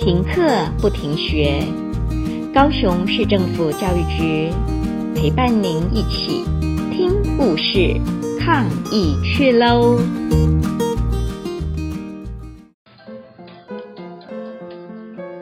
[0.00, 1.62] 停课不停学，
[2.54, 4.50] 高雄市政府教育局
[5.14, 6.42] 陪伴您一起
[6.90, 8.00] 听故事、
[8.40, 9.98] 抗疫去喽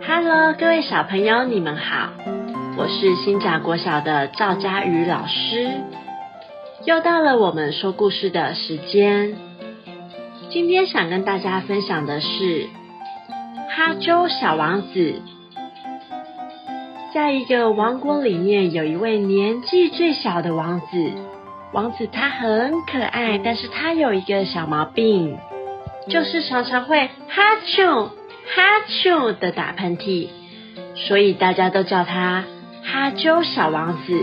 [0.04, 2.10] ！Hello，各位小朋友，你们好，
[2.76, 5.70] 我是新甲国小的赵佳瑜老师，
[6.84, 9.36] 又到了我们说故事的时间。
[10.50, 12.66] 今天想跟大家分享的是。
[13.78, 15.22] 哈啾小王子，
[17.14, 21.12] 在一个王国里面，有一位年纪最小的王子。
[21.72, 25.38] 王子他很可爱，但是他有一个小毛病，
[26.08, 30.28] 就是常常会哈啾哈啾的打喷嚏，
[30.96, 32.42] 所以大家都叫他
[32.82, 34.20] 哈啾小王子。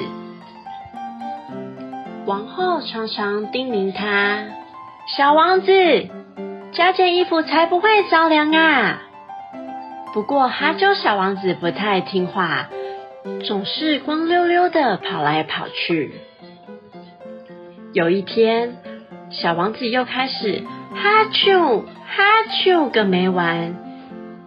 [2.25, 4.43] 王后常常叮咛他
[5.15, 5.71] ：“小王子，
[6.73, 9.01] 加件衣服才不会着凉啊！”
[10.15, 12.69] 不过，哈啾小王子不太听话，
[13.45, 16.13] 总是光溜溜的跑来跑去。
[17.91, 18.77] 有一天，
[19.29, 22.23] 小王子又开始哈啾哈
[22.63, 23.75] 啾个没完，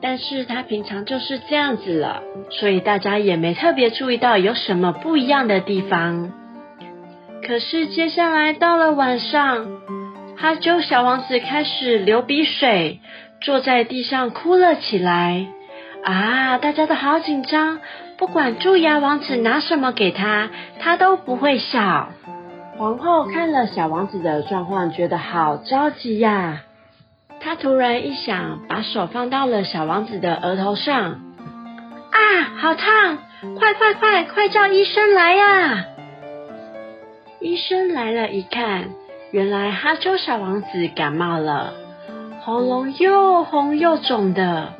[0.00, 6.32] 但是他平常就是这样子了，所以大家也没特别注意到有什么不一样的地方。
[7.46, 9.66] 可是接下来到了晚上，
[10.34, 13.00] 哈啾小王子开始流鼻水，
[13.42, 15.46] 坐在地上哭了起来。
[16.04, 16.58] 啊！
[16.58, 17.80] 大家都好紧张，
[18.16, 22.08] 不管蛀牙王子拿什么给他，他都不会笑。
[22.76, 26.60] 皇后看了小王子的状况，觉得好着急呀。
[27.40, 31.20] 她突然一想，把手放到了小王子的额头上。
[32.10, 32.20] 啊，
[32.56, 33.18] 好烫！
[33.58, 35.84] 快快快，快叫医生来呀！
[37.40, 38.88] 医生来了，一看，
[39.30, 41.72] 原来哈啾小王子感冒了，
[42.42, 44.72] 喉咙又红又肿的。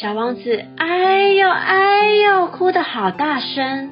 [0.00, 3.90] 小王子，哎呦哎呦，哭得好大声！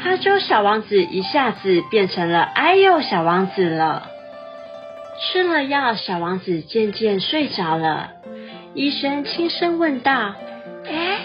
[0.00, 4.10] 哈啾小王子一下子变成了哎呦小王子了。
[5.20, 8.10] 吃了药，小王子渐渐睡着了。
[8.74, 10.34] 医生轻声问道
[10.84, 11.20] ：“哎，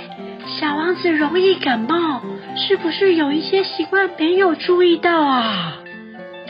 [0.59, 2.21] 小王子容易感冒，
[2.55, 5.79] 是不是有一些习惯没有注意到啊？”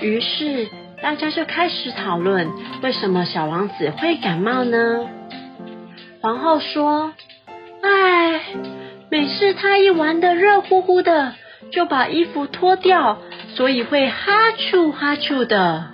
[0.02, 0.68] 于是
[1.02, 2.50] 大家就开始讨论，
[2.84, 5.08] 为什么小王子会感冒呢？
[6.20, 7.14] 皇后说。
[7.81, 8.42] 唉，
[9.09, 11.34] 每次他一玩的热乎乎的，
[11.72, 13.18] 就把衣服脱掉，
[13.56, 15.86] 所以会哈啾哈啾的。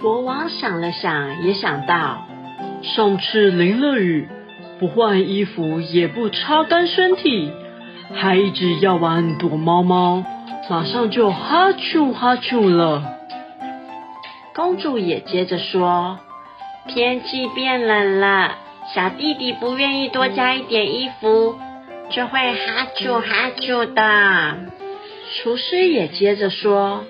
[0.00, 2.28] 国王想了想，也想到
[2.82, 4.28] 上次淋了雨，
[4.78, 7.50] 不换衣服，也不擦干身体，
[8.14, 10.24] 还一直要玩躲猫猫，
[10.70, 13.02] 马上就哈啾哈啾了。
[14.54, 16.20] 公主也接着说
[16.86, 18.56] ：“天气变冷了。”
[18.94, 21.58] 小弟弟不愿意多加一点衣服，
[22.10, 24.56] 就会哈啾哈啾的。
[25.36, 27.04] 厨师也接着说：“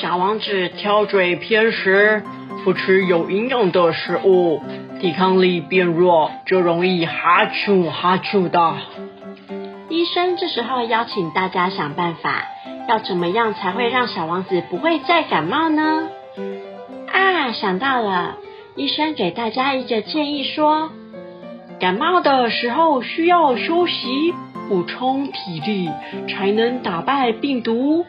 [0.00, 2.22] 小王子挑嘴偏食，
[2.64, 4.62] 不吃有营养的食物，
[5.00, 8.74] 抵抗力变弱，就容易哈啾哈啾的。”
[9.88, 12.44] 医生这时候邀请大家想办法，
[12.88, 16.08] 要怎么样才会让小王子不会再感冒呢？
[17.10, 18.36] 啊，想到了。
[18.76, 20.90] 医生给大家一个建议说，
[21.78, 24.34] 感冒的时候需要休息，
[24.68, 25.88] 补充体力，
[26.28, 28.04] 才能打败病毒。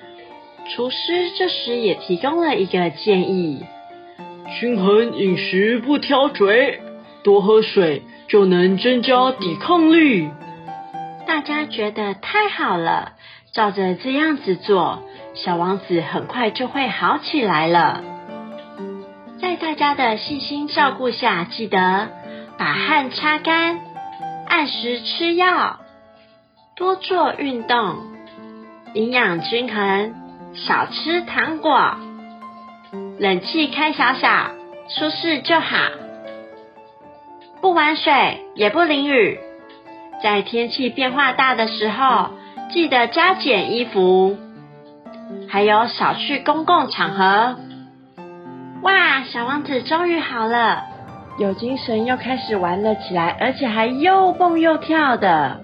[0.74, 3.64] 厨师这时也提供了一个建议：
[4.59, 6.80] 均衡饮食，不挑嘴，
[7.24, 10.28] 多喝水，就能增加抵抗力。
[11.28, 13.12] 大家觉得太好了，
[13.53, 15.03] 照着这样子做，
[15.36, 18.03] 小王子很快就会好起来了。
[19.40, 22.09] 在大家的细心照顾下，记得
[22.57, 23.79] 把汗擦干，
[24.47, 25.79] 按时吃药，
[26.75, 27.97] 多做运动，
[28.94, 30.13] 营养均衡，
[30.53, 31.97] 少吃糖果，
[33.19, 34.51] 冷气开小小，
[34.88, 35.78] 舒适就好。
[37.62, 39.40] 不玩水，也不淋雨，
[40.23, 42.29] 在天气变化大的时候，
[42.72, 44.38] 记得加减衣服，
[45.49, 47.58] 还有少去公共场合。
[48.85, 50.84] 哇，小王子终于好了，
[51.40, 55.61] 有精神又开始玩了起来，而且还又蹦又跳的。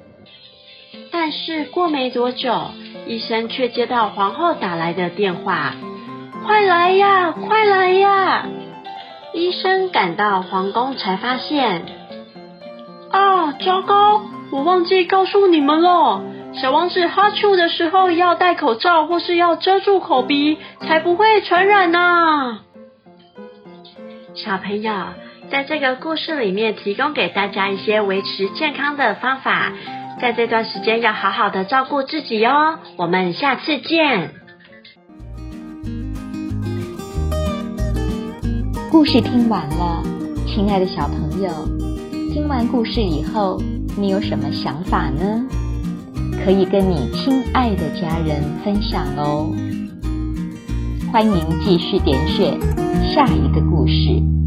[1.12, 2.72] 但是过没多久，
[3.06, 5.76] 医生却接到皇后打来的电话
[6.48, 8.48] ：“快来呀，快来呀！”
[9.36, 11.86] 医生赶到皇宫才发现，
[13.12, 16.24] 啊，糟糕，我忘记告诉你们了，
[16.60, 22.62] 小王子哈啾的时候要戴口罩，或是要遮住口鼻，才不会传染呢。
[24.34, 24.94] 小朋友，
[25.52, 29.74] 在这个故事里面提供给大家一些维持健康的方法，
[30.22, 32.80] 在这段时间要好好的照顾自己哦。
[32.96, 34.32] 我们下次见。
[38.90, 40.02] 故事听完了，
[40.48, 41.50] 亲爱的小朋友，
[42.34, 43.62] 听完故事以后，
[43.98, 45.46] 你有什么想法呢？
[46.44, 49.52] 可以跟你亲爱的家人分享哦。
[51.12, 52.58] 欢迎继续点选
[53.14, 54.41] 下一个故事。